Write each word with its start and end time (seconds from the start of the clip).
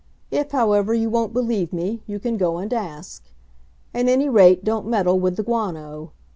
If, 0.31 0.49
however, 0.49 0.95
you 0.95 1.11
won't 1.11 1.31
believe 1.31 1.71
me, 1.71 2.01
you 2.07 2.17
can 2.19 2.35
go 2.35 2.57
and 2.57 2.73
ask. 2.73 3.21
At 3.93 4.07
any 4.07 4.29
rate, 4.29 4.63
don't 4.63 4.87
meddle 4.87 5.19
with 5.19 5.35
the 5.35 5.43
guano. 5.43 6.11